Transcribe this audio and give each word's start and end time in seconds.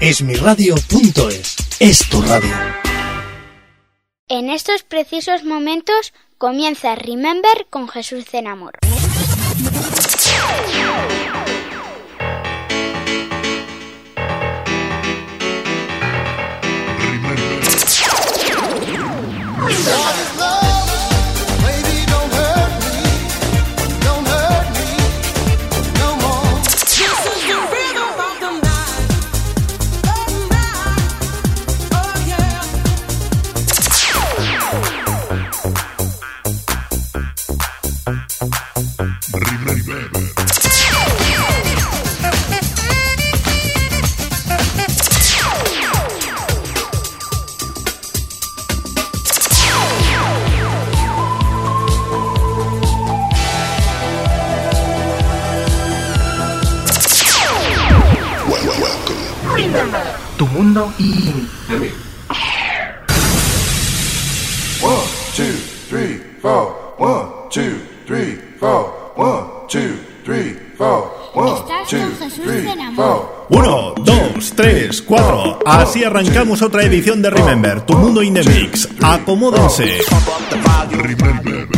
Esmiradio.es 0.00 1.56
es 1.78 2.08
tu 2.08 2.22
radio. 2.22 2.56
En 4.28 4.48
estos 4.48 4.82
precisos 4.82 5.44
momentos 5.44 6.14
comienza 6.38 6.94
Remember 6.94 7.66
con 7.68 7.86
Jesús 7.86 8.24
en 8.32 8.46
Amor. 8.46 8.78
mundo 60.70 60.92
y 60.98 61.12
de 61.68 61.78
mí. 61.78 61.90
1, 73.48 73.94
2, 73.96 74.52
3, 74.54 75.02
4. 75.02 75.58
Así 75.66 76.04
arrancamos 76.04 76.62
otra 76.62 76.84
edición 76.84 77.20
de 77.20 77.30
Remember, 77.30 77.80
tu 77.84 77.94
mundo 77.94 78.22
in 78.22 78.34
the 78.34 78.44
mix. 78.44 78.88
Acomódense. 79.02 79.98
Remember. 80.90 81.68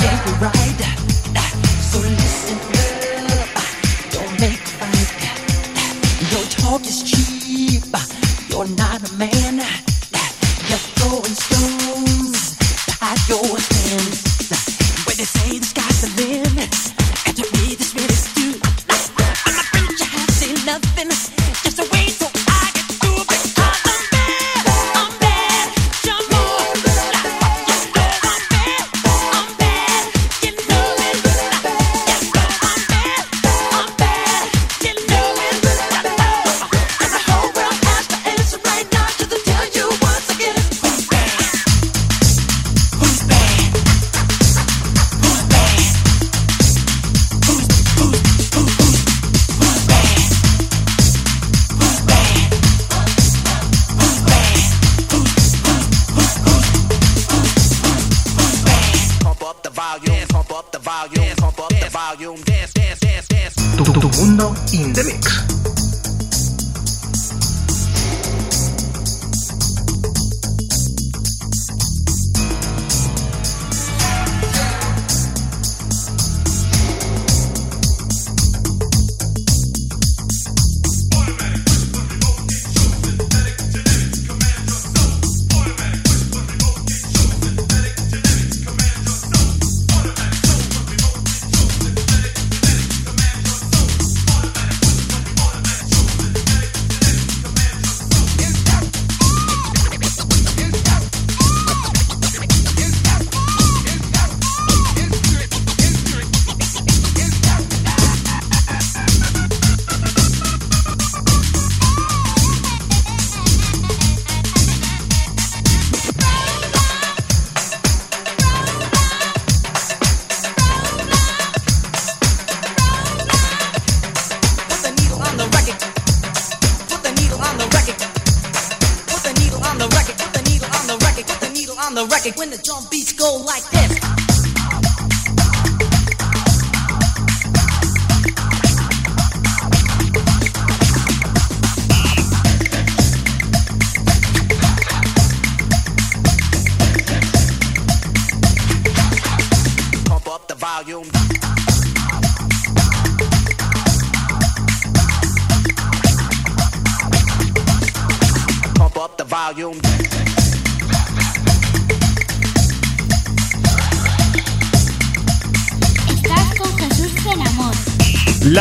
take 0.00 0.26
a 0.26 0.32
ride. 0.40 1.39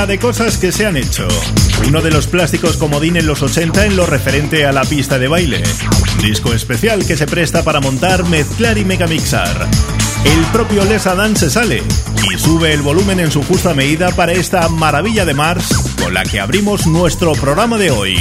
de 0.10 0.18
cosas 0.18 0.58
que 0.58 0.72
se 0.72 0.88
han 0.88 0.98
hecho. 0.98 1.28
Uno 1.88 2.02
de 2.02 2.10
los 2.10 2.26
plásticos 2.26 2.78
comodín 2.78 3.16
en 3.16 3.28
los 3.28 3.44
80 3.44 3.86
en 3.86 3.96
lo 3.96 4.08
referente 4.08 4.66
a 4.66 4.72
la 4.72 4.84
pista 4.84 5.20
de 5.20 5.28
baile. 5.28 5.62
Disco 6.20 6.52
especial 6.52 7.06
que 7.06 7.16
se 7.16 7.28
presta 7.28 7.64
para 7.64 7.80
montar, 7.80 8.28
mezclar 8.28 8.80
y 8.80 8.86
megamixar. 8.86 9.68
El 10.26 10.46
propio 10.52 10.84
Les 10.86 11.06
Adán 11.06 11.36
se 11.36 11.52
sale 11.52 11.84
y 12.34 12.40
sube 12.40 12.74
el 12.74 12.82
volumen 12.82 13.20
en 13.20 13.32
su 13.32 13.44
justa 13.44 13.76
medida 13.76 14.10
para 14.10 14.32
esta 14.32 14.68
maravilla 14.68 15.26
de 15.26 15.36
Mars 15.36 15.94
con 16.02 16.12
la 16.16 16.24
que 16.24 16.40
abrimos 16.40 16.88
nuestro 16.88 17.34
programa 17.34 17.78
de 17.78 17.92
hoy. 17.92 18.18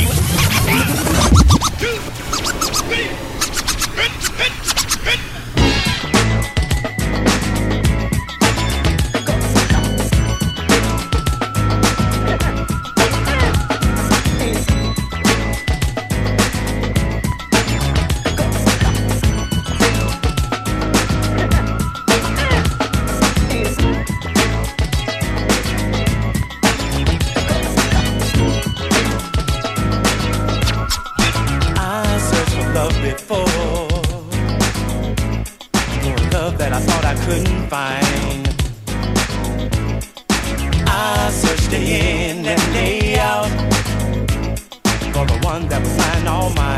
all 46.29 46.51
my 46.51 46.78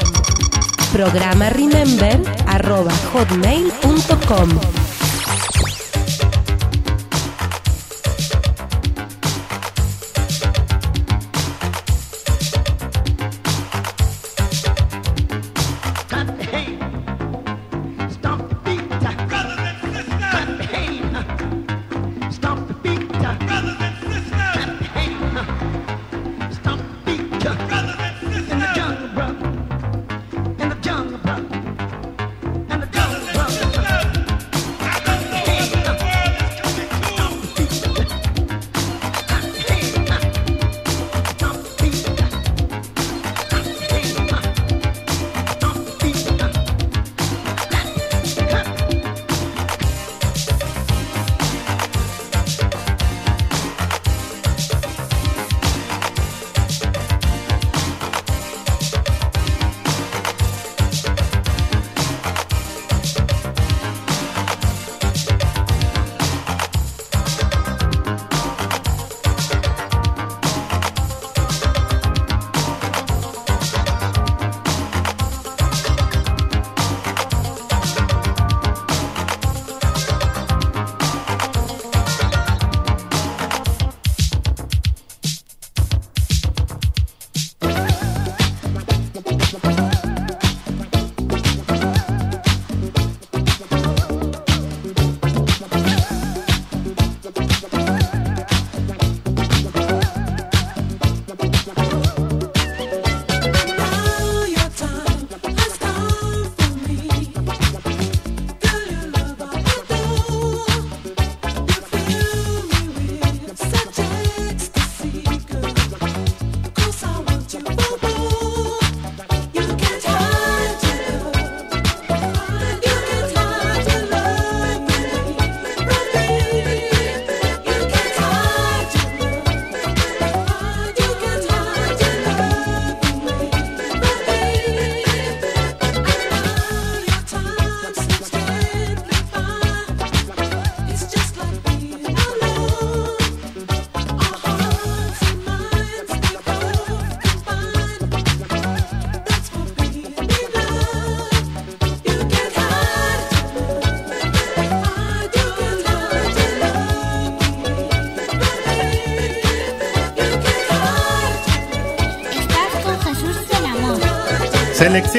Programa 0.91 1.49
remember 1.49 2.21
arroba 2.47 2.93
hotmail.com. 3.11 4.84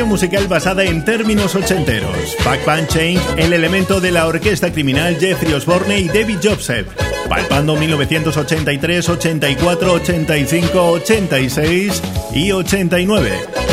Musical 0.07 0.49
basada 0.49 0.85
en 0.85 1.05
términos 1.05 1.55
ochenteros. 1.55 2.37
Back 2.45 2.65
Band 2.65 2.89
Change, 2.89 3.21
el 3.37 3.53
elemento 3.53 4.01
de 4.01 4.13
la 4.13 4.27
orquesta 4.27 4.73
criminal 4.73 5.17
Jeffrey 5.19 5.53
Osborne 5.53 5.99
y 5.99 6.09
David 6.09 6.39
Joseph. 6.43 6.89
Palpando 7.29 7.77
1983, 7.77 9.09
84, 9.09 9.93
85, 9.93 10.83
86 10.83 12.03
y 12.35 12.53
89. 12.53 13.31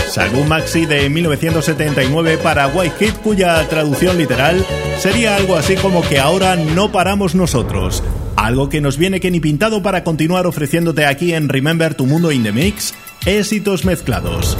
Salvo 0.09 0.43
maxi 0.43 0.85
de 0.85 1.09
1979 1.09 2.37
para 2.37 2.67
White 2.67 2.95
Kid 2.99 3.13
cuya 3.23 3.67
traducción 3.67 4.17
literal 4.17 4.65
sería 4.99 5.35
algo 5.35 5.55
así 5.55 5.75
como 5.75 6.01
que 6.01 6.19
ahora 6.19 6.55
no 6.55 6.91
paramos 6.91 7.35
nosotros. 7.35 8.03
Algo 8.35 8.69
que 8.69 8.81
nos 8.81 8.97
viene 8.97 9.19
que 9.19 9.31
ni 9.31 9.39
pintado 9.39 9.81
para 9.81 10.03
continuar 10.03 10.47
ofreciéndote 10.47 11.05
aquí 11.05 11.33
en 11.33 11.49
Remember 11.49 11.95
Tu 11.95 12.05
Mundo 12.05 12.31
in 12.31 12.43
the 12.43 12.51
Mix, 12.51 12.93
éxitos 13.25 13.85
mezclados. 13.85 14.57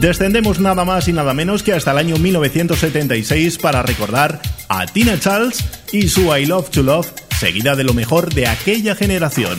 Descendemos 0.00 0.60
nada 0.60 0.84
más 0.84 1.08
y 1.08 1.12
nada 1.12 1.34
menos 1.34 1.64
que 1.64 1.72
hasta 1.72 1.90
el 1.90 1.98
año 1.98 2.16
1976 2.18 3.58
para 3.58 3.82
recordar 3.82 4.40
a 4.68 4.86
Tina 4.86 5.18
Charles 5.18 5.64
y 5.92 6.08
su 6.08 6.34
I 6.34 6.46
Love 6.46 6.70
to 6.70 6.84
Love, 6.84 7.10
seguida 7.40 7.74
de 7.74 7.82
lo 7.82 7.94
mejor 7.94 8.32
de 8.32 8.46
aquella 8.46 8.94
generación. 8.94 9.58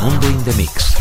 Mundo 0.00 0.26
in 0.28 0.44
the 0.44 0.54
mix. 0.56 0.91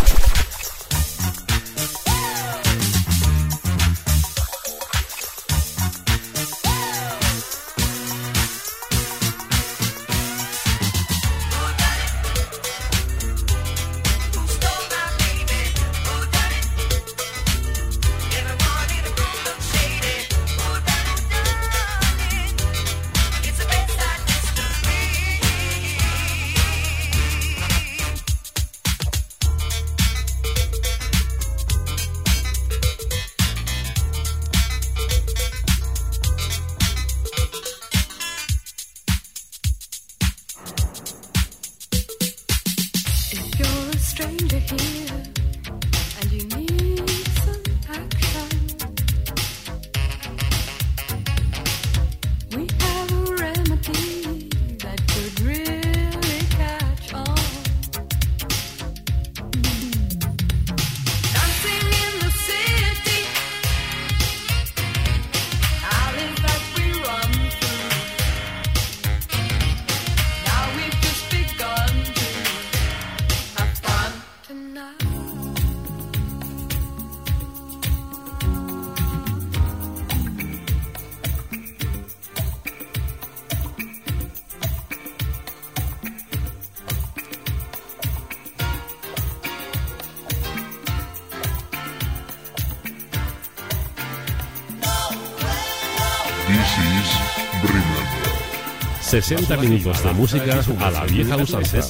60 99.11 99.57
minutos 99.57 100.01
de 100.05 100.13
música 100.13 100.61
a 100.79 100.89
la 100.89 101.03
vieja 101.03 101.35
usanza. 101.35 101.81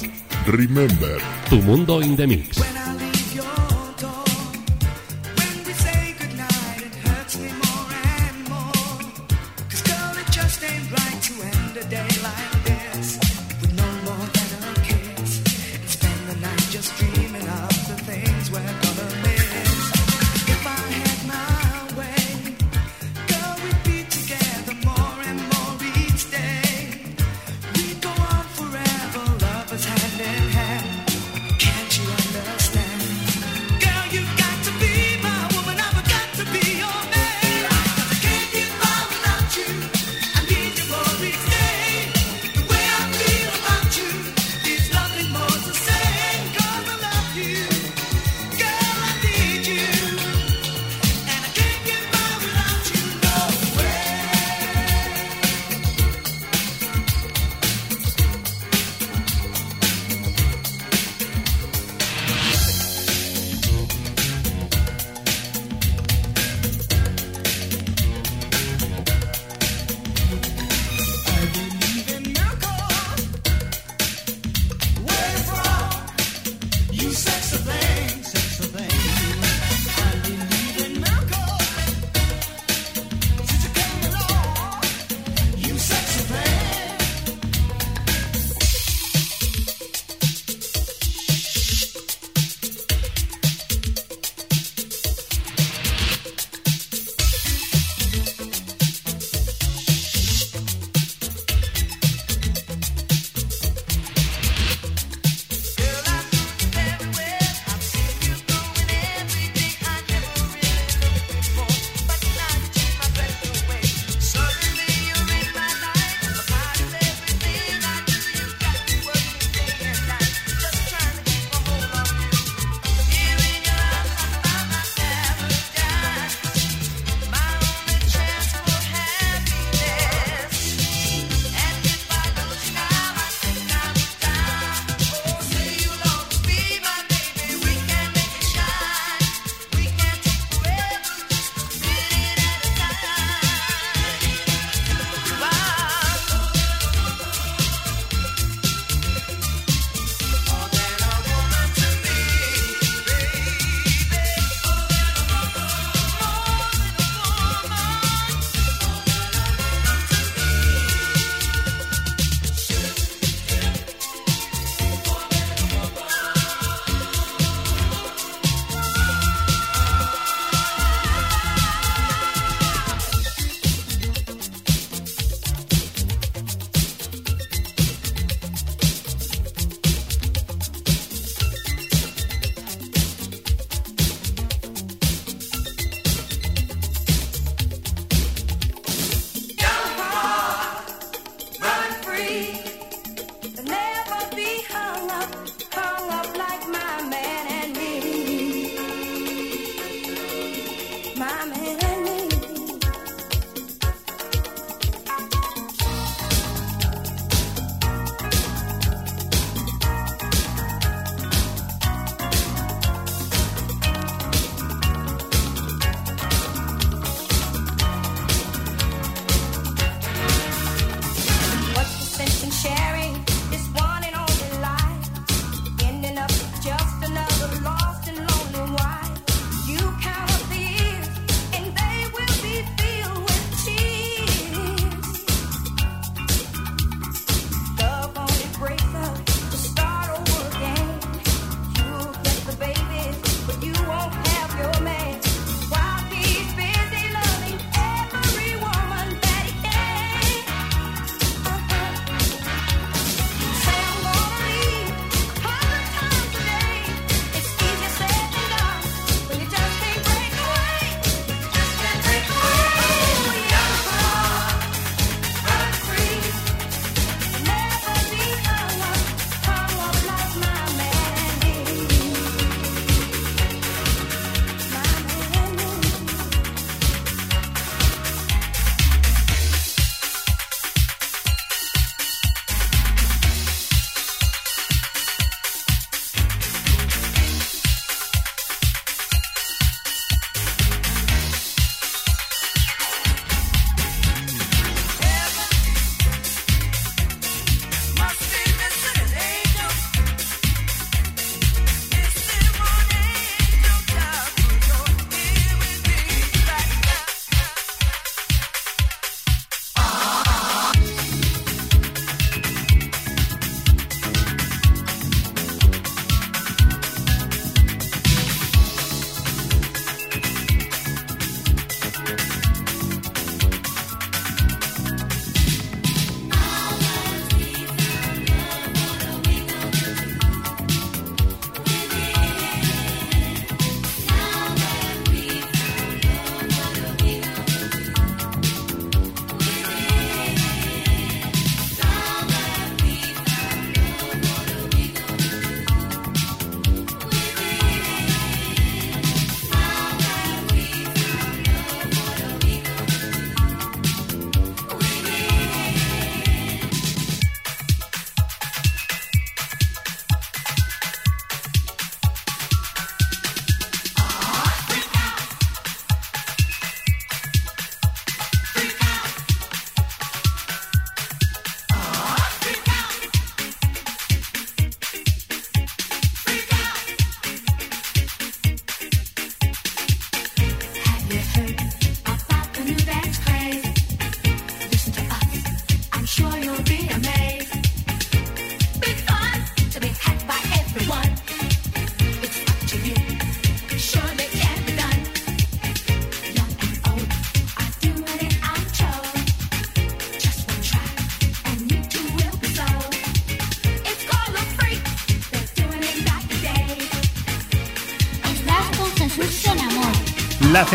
Remember. 0.44 1.20
Tu 1.48 1.56
mundo 1.62 2.02
in 2.02 2.16
the 2.16 2.26
mix. 2.26 2.81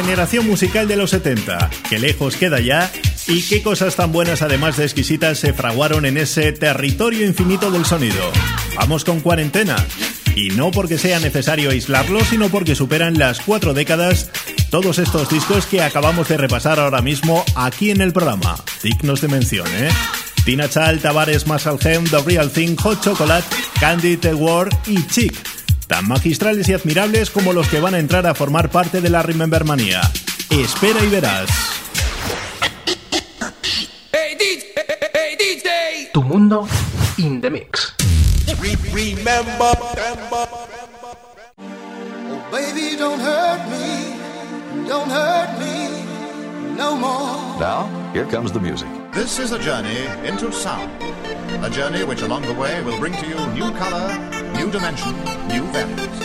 Generación 0.07 0.47
musical 0.47 0.87
de 0.87 0.95
los 0.95 1.09
70, 1.09 1.69
que 1.89 1.99
lejos 1.99 2.37
queda 2.37 2.61
ya, 2.61 2.89
y 3.27 3.41
qué 3.41 3.61
cosas 3.61 3.97
tan 3.97 4.13
buenas 4.13 4.41
además 4.41 4.77
de 4.77 4.85
exquisitas 4.85 5.37
se 5.37 5.51
fraguaron 5.51 6.05
en 6.05 6.15
ese 6.15 6.53
territorio 6.53 7.25
infinito 7.25 7.71
del 7.71 7.83
sonido. 7.83 8.31
Vamos 8.77 9.03
con 9.03 9.19
cuarentena. 9.19 9.75
Y 10.33 10.51
no 10.51 10.71
porque 10.71 10.97
sea 10.97 11.19
necesario 11.19 11.71
aislarlo, 11.71 12.23
sino 12.23 12.47
porque 12.47 12.73
superan 12.73 13.19
las 13.19 13.41
cuatro 13.41 13.73
décadas 13.73 14.31
todos 14.71 14.97
estos 14.97 15.27
discos 15.27 15.65
que 15.65 15.81
acabamos 15.81 16.29
de 16.29 16.37
repasar 16.37 16.79
ahora 16.79 17.01
mismo 17.01 17.43
aquí 17.55 17.91
en 17.91 17.99
el 17.99 18.13
programa. 18.13 18.55
Dignos 18.81 19.19
de 19.19 19.27
mención, 19.27 19.67
¿eh? 19.75 19.89
Tina 20.45 20.69
Chal, 20.69 20.99
Tavares, 20.99 21.47
Massalhem, 21.47 22.05
The 22.05 22.21
Real 22.21 22.49
Thing, 22.49 22.77
Hot 22.77 23.03
Chocolate, 23.03 23.47
Candy, 23.77 24.15
The 24.15 24.35
World 24.35 24.73
y 24.87 25.05
Chic. 25.07 25.46
Tan 25.87 26.07
magistrales 26.07 26.67
y 26.67 26.73
admirables 26.73 27.29
como 27.29 27.53
los 27.53 27.67
que 27.67 27.79
van 27.79 27.95
a 27.95 27.99
entrar 27.99 28.27
a 28.27 28.35
formar 28.35 28.69
parte 28.69 29.01
de 29.01 29.09
la 29.09 29.23
Remember 29.23 29.63
Manía. 29.63 30.01
Espera 30.49 31.03
y 31.03 31.07
verás. 31.09 31.49
Tu 36.13 36.23
mundo 36.23 36.67
in 37.17 37.41
the 37.41 37.49
mix. 37.49 37.93
Remember, 38.93 39.77
Oh, 41.59 42.51
baby, 42.51 42.95
don't 42.97 43.19
hurt 43.19 43.67
me. 43.69 44.87
Don't 44.87 45.09
hurt 45.11 45.59
me 45.59 46.07
no 46.77 46.95
more. 46.95 47.59
Now, 47.59 47.89
here 48.13 48.25
comes 48.25 48.51
the 48.51 48.59
music. 48.59 48.87
This 49.11 49.39
is 49.39 49.51
a 49.51 49.59
journey 49.59 50.05
into 50.23 50.51
sound. 50.51 50.91
A 51.63 51.69
journey 51.69 52.03
which 52.03 52.21
along 52.21 52.43
the 52.43 52.53
way 52.53 52.81
will 52.83 52.99
bring 52.99 53.13
to 53.13 53.25
you 53.25 53.35
new 53.47 53.71
color, 53.73 54.07
new 54.57 54.71
dimension, 54.71 55.13
new 55.47 55.63
values. 55.71 56.17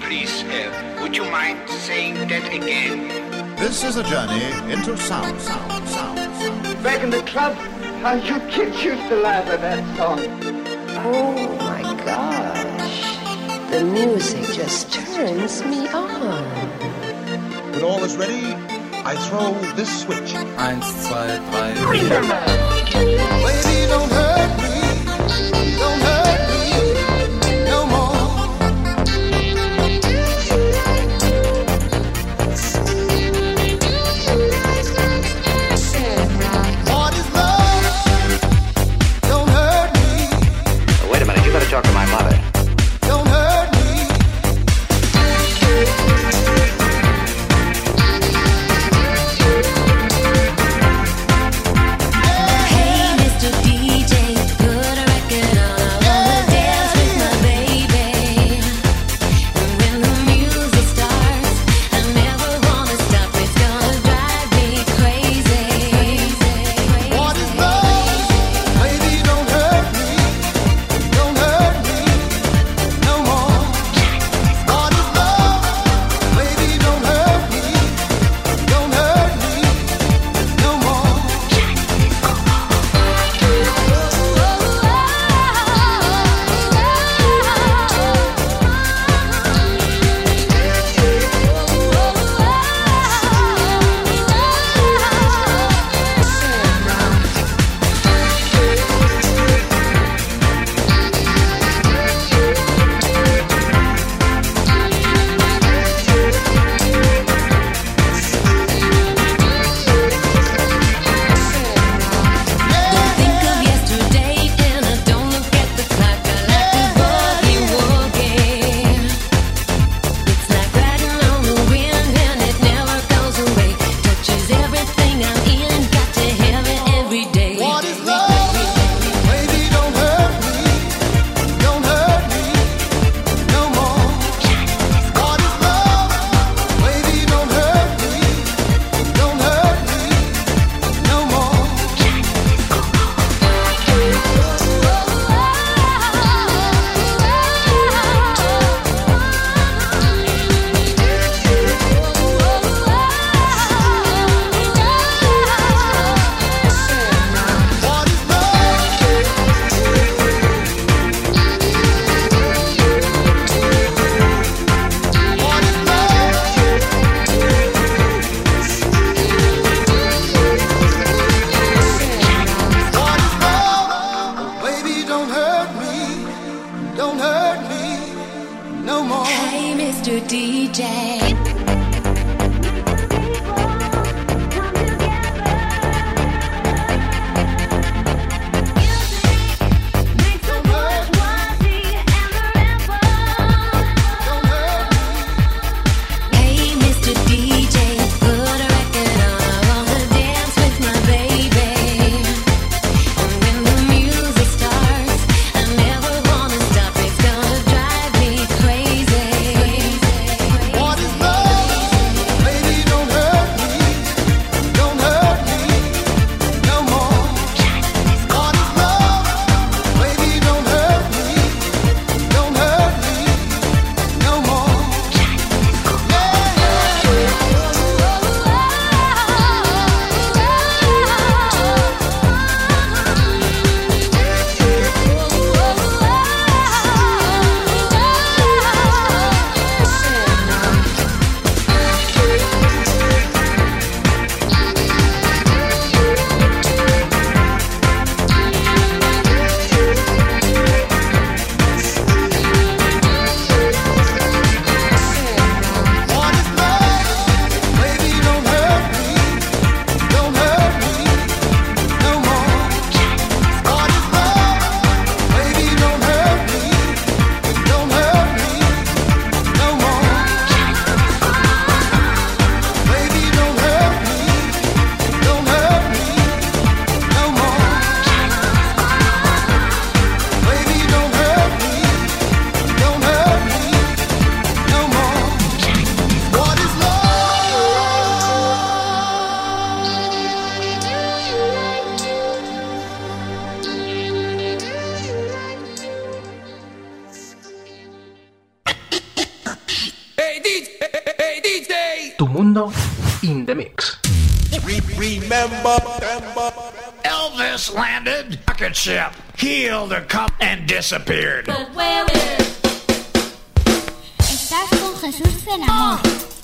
Please, 0.00 0.42
uh, 0.44 0.98
would 1.02 1.14
you 1.14 1.24
mind 1.24 1.68
saying 1.68 2.14
that 2.28 2.50
again? 2.50 3.08
This 3.56 3.84
is 3.84 3.96
a 3.96 4.02
journey 4.04 4.44
into 4.72 4.96
sound, 4.96 5.38
sound, 5.38 5.88
sound, 5.88 6.36
sound. 6.36 6.82
Back 6.82 7.02
in 7.04 7.10
the 7.10 7.22
club, 7.22 7.54
how 8.02 8.14
you 8.14 8.40
kids 8.48 8.82
used 8.82 9.06
to 9.08 9.16
laugh 9.16 9.46
at 9.48 9.60
that 9.60 9.84
song. 9.98 10.20
Oh 11.10 11.34
my 11.58 11.82
gosh. 12.04 13.70
The 13.70 13.84
music 13.84 14.44
just 14.56 14.90
turns 14.90 15.62
me 15.64 15.88
on. 15.88 16.46
When 17.72 17.82
all 17.84 18.02
is 18.02 18.16
ready, 18.16 18.54
I 19.04 19.14
throw 19.28 19.52
this 19.76 19.90
switch. 20.02 20.32
Eins, 20.56 20.88
zwei, 21.04 21.36
drei. 21.50 22.00
Baby, 23.44 23.86
don't 23.92 24.10
hurt 24.10 24.52
me. 24.62 24.74
Don't 25.78 26.00
hurt 26.00 26.12
me 26.12 26.17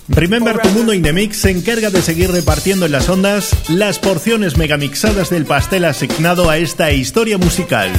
Remember 0.09 0.59
Tu 0.61 0.69
Mundo 0.71 0.93
in 0.93 1.35
se 1.35 1.51
encarga 1.51 1.91
de 1.91 2.03
seguir 2.03 2.31
repartiendo 2.31 2.87
en 2.87 2.93
las 2.93 3.09
ondas 3.09 3.51
las 3.69 3.99
porciones 3.99 4.57
megamixadas 4.57 5.31
del 5.31 5.45
pastel 5.45 5.85
asignado 5.85 6.51
a 6.51 6.59
esta 6.59 6.93
historia 6.93 7.39
musical. 7.39 7.91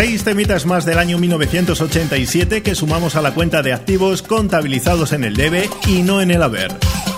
Seis 0.00 0.22
temitas 0.22 0.64
más 0.64 0.84
del 0.84 0.96
año 1.00 1.18
1987 1.18 2.62
que 2.62 2.76
sumamos 2.76 3.16
a 3.16 3.20
la 3.20 3.34
cuenta 3.34 3.62
de 3.62 3.72
activos 3.72 4.22
contabilizados 4.22 5.12
en 5.12 5.24
el 5.24 5.34
debe 5.34 5.68
y 5.88 6.02
no 6.02 6.22
en 6.22 6.30
el 6.30 6.44
haber. 6.44 6.70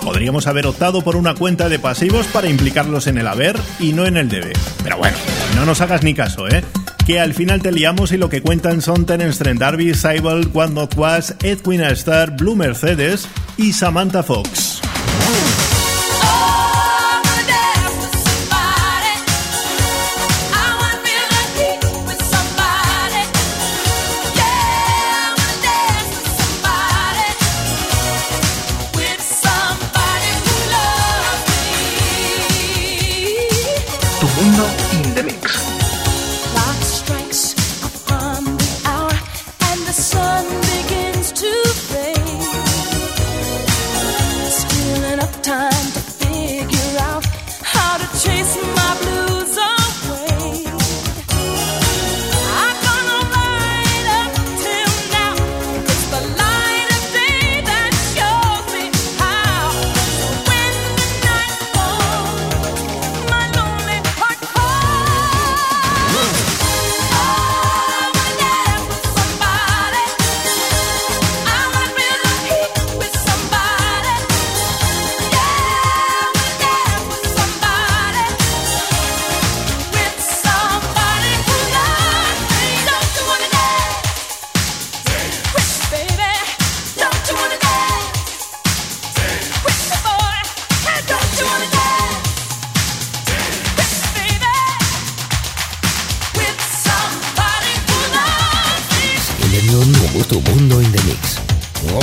Podríamos 0.03 0.47
haber 0.47 0.65
optado 0.65 1.03
por 1.03 1.15
una 1.15 1.35
cuenta 1.35 1.69
de 1.69 1.77
pasivos 1.77 2.25
para 2.25 2.49
implicarlos 2.49 3.05
en 3.05 3.19
el 3.19 3.27
haber 3.27 3.55
y 3.79 3.93
no 3.93 4.07
en 4.07 4.17
el 4.17 4.29
debe. 4.29 4.53
Pero 4.83 4.97
bueno, 4.97 5.15
no 5.55 5.63
nos 5.67 5.79
hagas 5.79 6.01
ni 6.01 6.15
caso, 6.15 6.47
¿eh? 6.47 6.63
que 7.05 7.19
al 7.19 7.35
final 7.35 7.61
te 7.61 7.71
liamos 7.71 8.13
y 8.13 8.17
lo 8.17 8.29
que 8.29 8.41
cuentan 8.41 8.81
son 8.81 9.05
Terence 9.05 9.43
Trent 9.43 9.59
Darby, 9.59 9.93
Seibel, 9.93 10.45
Juan 10.45 10.73
Not 10.73 10.95
Was, 10.97 11.35
Edwin 11.43 11.81
Starr, 11.81 12.35
Blue 12.35 12.55
Mercedes 12.55 13.27
y 13.57 13.73
Samantha 13.73 14.23
Fox. 14.23 14.81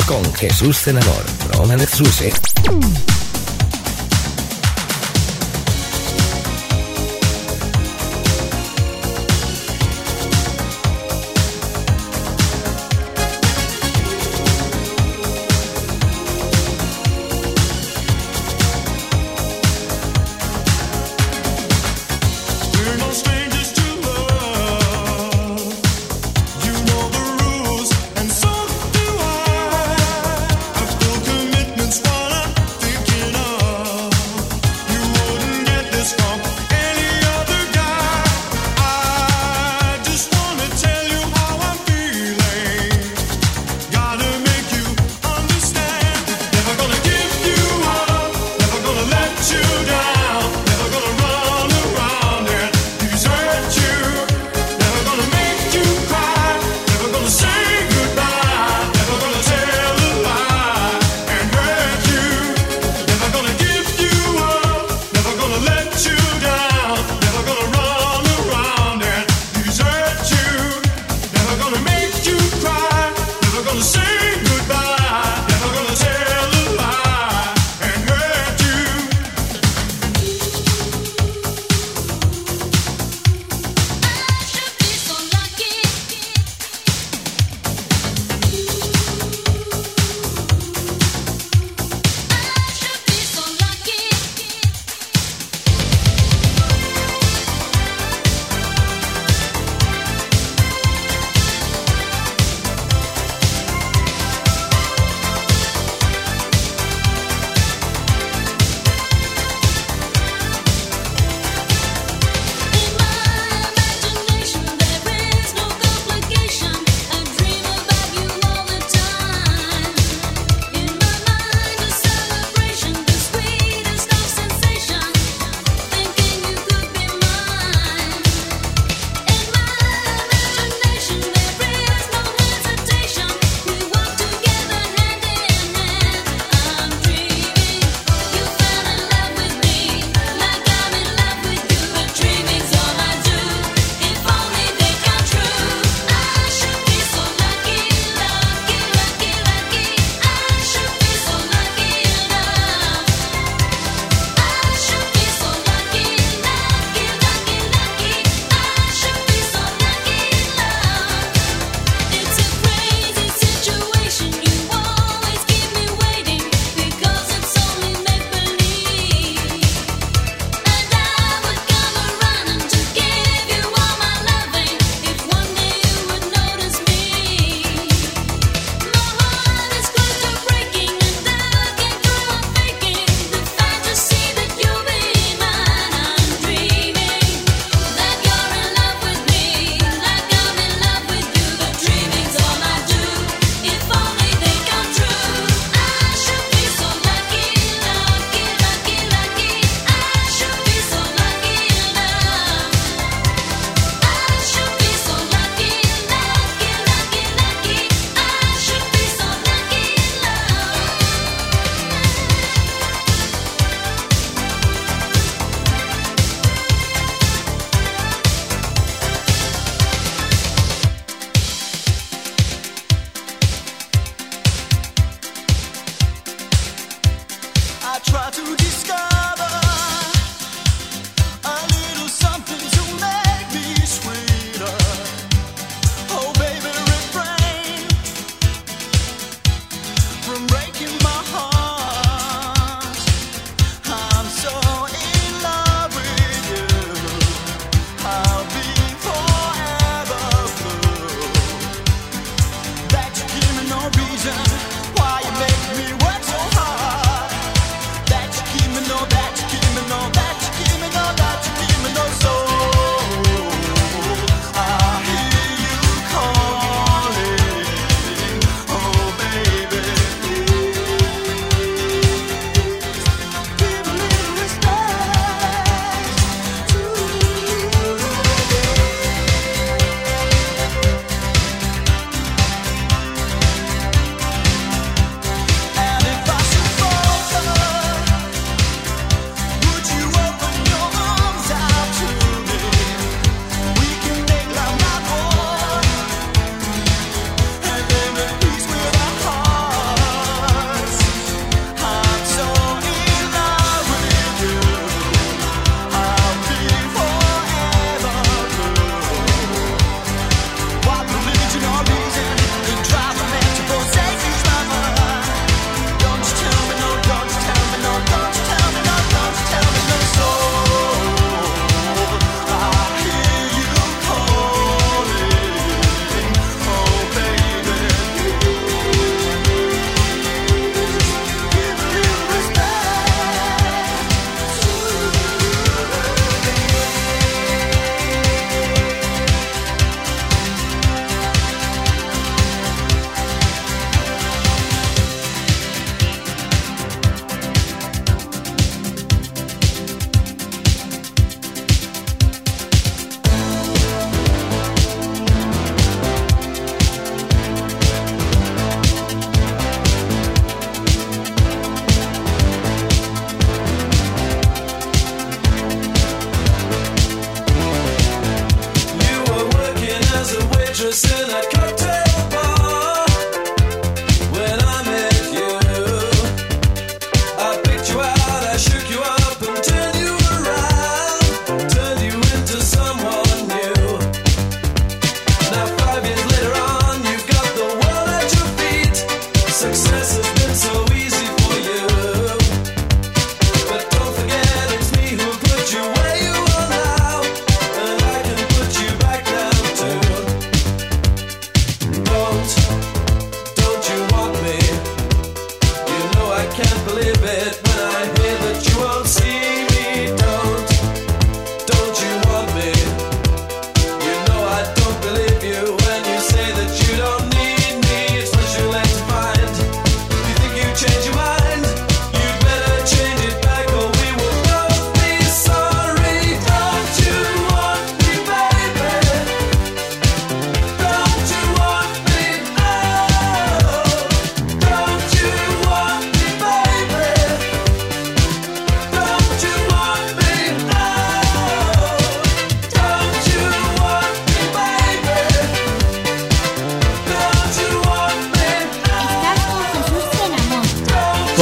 con 0.08 0.34
Jesús 0.34 0.78
Senador, 0.78 1.22
Roman 1.52 1.80
Exuse. 1.82 2.28
¿eh? 2.28 2.32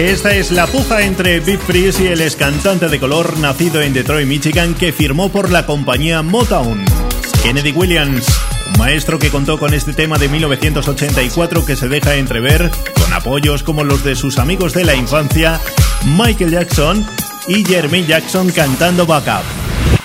Esta 0.00 0.34
es 0.34 0.50
la 0.50 0.66
puja 0.66 1.02
entre 1.02 1.40
Big 1.40 1.58
Freeze 1.58 2.04
y 2.04 2.06
el 2.06 2.22
excantante 2.22 2.88
de 2.88 2.98
color 2.98 3.36
nacido 3.36 3.82
en 3.82 3.92
Detroit, 3.92 4.26
Michigan, 4.26 4.72
que 4.72 4.94
firmó 4.94 5.30
por 5.30 5.50
la 5.50 5.66
compañía 5.66 6.22
Motown. 6.22 6.82
Kennedy 7.42 7.72
Williams, 7.72 8.26
un 8.72 8.78
maestro 8.78 9.18
que 9.18 9.28
contó 9.28 9.58
con 9.58 9.74
este 9.74 9.92
tema 9.92 10.16
de 10.16 10.30
1984 10.30 11.66
que 11.66 11.76
se 11.76 11.90
deja 11.90 12.14
entrever 12.14 12.70
con 12.98 13.12
apoyos 13.12 13.62
como 13.62 13.84
los 13.84 14.02
de 14.02 14.16
sus 14.16 14.38
amigos 14.38 14.72
de 14.72 14.84
la 14.84 14.94
infancia, 14.94 15.60
Michael 16.16 16.52
Jackson 16.52 17.06
y 17.46 17.62
Jeremy 17.62 18.06
Jackson 18.06 18.50
cantando 18.52 19.04
backup. 19.04 19.44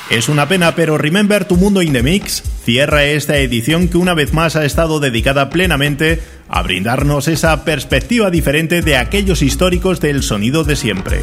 Es 0.10 0.28
una 0.28 0.50
pena, 0.50 0.76
pero 0.76 0.98
Remember 0.98 1.46
Tu 1.46 1.56
Mundo 1.56 1.82
in 1.82 1.94
the 1.94 2.04
Mix 2.04 2.44
cierra 2.66 3.06
esta 3.06 3.38
edición 3.38 3.88
que 3.88 3.98
una 3.98 4.14
vez 4.14 4.34
más 4.34 4.58
ha 4.58 4.66
estado 4.66 5.00
dedicada 5.00 5.50
plenamente 5.50 6.22
a 6.48 6.62
brindarnos 6.62 7.28
esa 7.28 7.64
perspectiva 7.66 8.30
diferente 8.30 8.82
de 8.82 8.98
aquellos 8.98 9.42
históricos 9.42 10.00
del 10.00 10.24
sonido 10.24 10.64
de 10.64 10.76
siempre. 10.76 11.22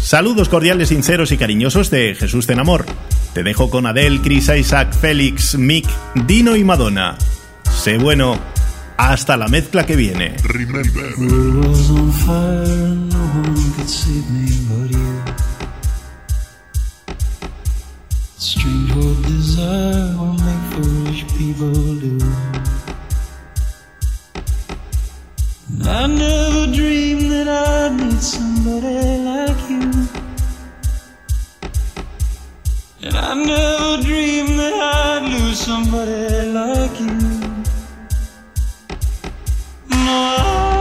Saludos 0.00 0.48
cordiales, 0.48 0.88
sinceros 0.88 1.32
y 1.32 1.36
cariñosos 1.36 1.90
de 1.90 2.14
Jesús 2.14 2.46
Tenamor. 2.46 2.86
Te 3.34 3.42
dejo 3.42 3.68
con 3.68 3.86
Adele, 3.86 4.20
Chris 4.22 4.48
Isaac, 4.48 4.92
Félix, 4.92 5.56
Mick, 5.56 5.86
Dino 6.26 6.56
y 6.56 6.64
Madonna. 6.64 7.18
Sé 7.70 7.98
bueno, 7.98 8.38
hasta 8.96 9.36
la 9.36 9.48
mezcla 9.48 9.84
que 9.84 9.96
viene. 9.96 10.36
Strange 18.40 18.94
what 18.94 19.22
desire 19.24 20.14
will 20.16 20.32
make 20.34 20.72
foolish 20.72 21.26
people 21.36 21.72
do. 21.98 22.57
I 25.86 26.06
never 26.06 26.72
dreamed 26.72 27.30
that 27.30 27.48
I'd 27.48 27.92
meet 27.94 28.20
somebody 28.20 29.18
like 29.18 29.70
you. 29.70 29.90
And 33.02 33.16
I 33.16 33.34
never 33.34 34.02
dreamed 34.02 34.58
that 34.58 34.74
I'd 34.74 35.22
lose 35.32 35.60
somebody 35.60 36.52
like 36.52 36.98
you. 37.00 37.18
No, 39.88 39.96
I 39.96 40.77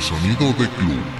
sonido 0.00 0.52
de 0.54 0.66
club. 0.68 1.19